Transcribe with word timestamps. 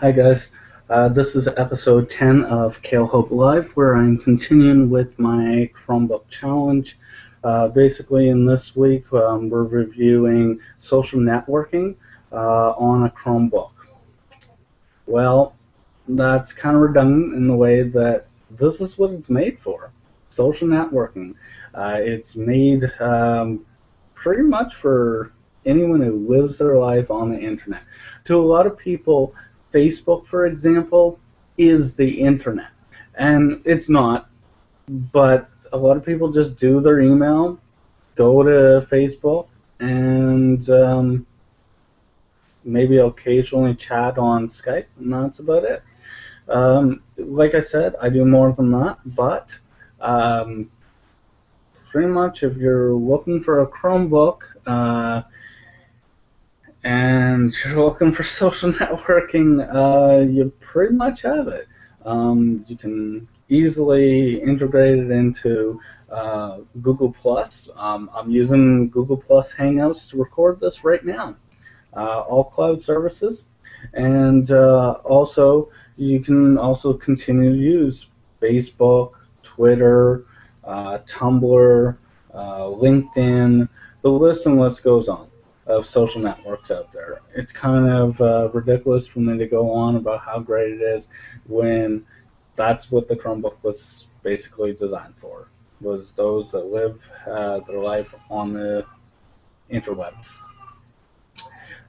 Hi 0.00 0.12
guys, 0.12 0.52
uh, 0.88 1.08
this 1.08 1.34
is 1.34 1.48
episode 1.48 2.08
10 2.08 2.44
of 2.44 2.80
Kale 2.82 3.04
Hope 3.04 3.32
Live 3.32 3.72
where 3.72 3.96
I'm 3.96 4.16
continuing 4.16 4.90
with 4.90 5.18
my 5.18 5.68
Chromebook 5.74 6.28
challenge. 6.30 6.96
Uh, 7.42 7.66
basically 7.66 8.28
in 8.28 8.46
this 8.46 8.76
week 8.76 9.12
um, 9.12 9.50
we're 9.50 9.64
reviewing 9.64 10.60
social 10.78 11.18
networking 11.18 11.96
uh, 12.30 12.74
on 12.78 13.06
a 13.06 13.10
Chromebook. 13.10 13.72
Well, 15.06 15.56
that's 16.06 16.52
kind 16.52 16.76
of 16.76 16.82
redundant 16.82 17.34
in 17.34 17.48
the 17.48 17.56
way 17.56 17.82
that 17.82 18.28
this 18.50 18.80
is 18.80 18.98
what 18.98 19.10
it's 19.10 19.28
made 19.28 19.58
for, 19.58 19.90
social 20.30 20.68
networking. 20.68 21.34
Uh, 21.74 21.98
it's 21.98 22.36
made 22.36 22.84
um, 23.00 23.66
pretty 24.14 24.44
much 24.44 24.76
for 24.76 25.32
anyone 25.66 26.00
who 26.00 26.28
lives 26.28 26.58
their 26.58 26.78
life 26.78 27.10
on 27.10 27.32
the 27.32 27.40
internet. 27.40 27.82
To 28.26 28.36
a 28.36 28.46
lot 28.46 28.64
of 28.64 28.78
people, 28.78 29.34
Facebook, 29.72 30.26
for 30.26 30.46
example, 30.46 31.18
is 31.56 31.94
the 31.94 32.08
internet. 32.20 32.70
And 33.14 33.60
it's 33.64 33.88
not, 33.88 34.30
but 34.88 35.50
a 35.72 35.76
lot 35.76 35.96
of 35.96 36.04
people 36.04 36.32
just 36.32 36.58
do 36.58 36.80
their 36.80 37.00
email, 37.00 37.58
go 38.14 38.42
to 38.42 38.86
Facebook, 38.90 39.48
and 39.80 40.68
um, 40.70 41.26
maybe 42.64 42.98
occasionally 42.98 43.74
chat 43.74 44.18
on 44.18 44.48
Skype, 44.48 44.86
and 44.98 45.12
that's 45.12 45.40
about 45.40 45.64
it. 45.64 45.82
Um, 46.48 47.02
like 47.16 47.54
I 47.54 47.60
said, 47.60 47.94
I 48.00 48.08
do 48.08 48.24
more 48.24 48.52
than 48.52 48.70
that, 48.72 48.98
but 49.04 49.50
um, 50.00 50.70
pretty 51.90 52.08
much 52.08 52.42
if 52.42 52.56
you're 52.56 52.92
looking 52.92 53.42
for 53.42 53.62
a 53.62 53.66
Chromebook, 53.66 54.38
uh, 54.66 55.22
and 56.84 57.54
you're 57.64 57.84
looking 57.84 58.12
for 58.12 58.24
social 58.24 58.72
networking, 58.74 59.66
uh, 59.74 60.20
you 60.20 60.52
pretty 60.60 60.94
much 60.94 61.22
have 61.22 61.48
it. 61.48 61.68
Um, 62.04 62.64
you 62.68 62.76
can 62.76 63.28
easily 63.48 64.40
integrate 64.42 64.98
it 64.98 65.10
into 65.10 65.80
uh, 66.10 66.58
Google 66.80 67.12
Plus. 67.12 67.68
Um, 67.76 68.10
I'm 68.14 68.30
using 68.30 68.88
Google 68.88 69.16
Plus 69.16 69.52
Hangouts 69.52 70.10
to 70.10 70.18
record 70.18 70.60
this 70.60 70.84
right 70.84 71.04
now. 71.04 71.36
Uh, 71.96 72.20
all 72.20 72.44
cloud 72.44 72.82
services, 72.82 73.44
and 73.94 74.50
uh, 74.50 74.92
also 75.04 75.70
you 75.96 76.20
can 76.20 76.56
also 76.58 76.92
continue 76.92 77.50
to 77.50 77.58
use 77.58 78.06
Facebook, 78.40 79.12
Twitter, 79.42 80.24
uh, 80.64 80.98
Tumblr, 81.08 81.96
uh, 82.32 82.60
LinkedIn. 82.60 83.68
The 84.02 84.10
list 84.10 84.46
and 84.46 84.60
list 84.60 84.84
goes 84.84 85.08
on 85.08 85.28
of 85.68 85.86
social 85.86 86.20
networks 86.20 86.70
out 86.70 86.92
there. 86.92 87.20
It's 87.34 87.52
kind 87.52 87.88
of 87.88 88.20
uh, 88.20 88.48
ridiculous 88.52 89.06
for 89.06 89.20
me 89.20 89.38
to 89.38 89.46
go 89.46 89.70
on 89.70 89.96
about 89.96 90.20
how 90.20 90.40
great 90.40 90.72
it 90.72 90.82
is 90.82 91.06
when 91.46 92.04
that's 92.56 92.90
what 92.90 93.06
the 93.06 93.14
Chromebook 93.14 93.56
was 93.62 94.08
basically 94.22 94.72
designed 94.72 95.14
for, 95.20 95.48
was 95.80 96.12
those 96.12 96.50
that 96.50 96.66
live 96.66 96.98
uh, 97.26 97.60
their 97.60 97.78
life 97.78 98.12
on 98.30 98.54
the 98.54 98.84
interwebs. 99.70 100.38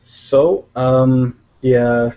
So, 0.00 0.66
um, 0.74 1.38
yeah, 1.62 2.10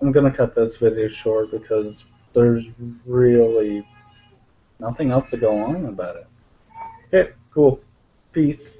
I'm 0.00 0.12
to 0.12 0.30
cut 0.30 0.54
this 0.54 0.76
video 0.76 1.08
short 1.08 1.50
because 1.50 2.04
there's 2.32 2.66
really 3.04 3.86
nothing 4.78 5.10
else 5.10 5.28
to 5.30 5.36
go 5.36 5.58
on 5.58 5.84
about 5.86 6.16
it. 6.16 6.26
Okay, 7.12 7.32
cool. 7.52 7.80
Peace. 8.32 8.79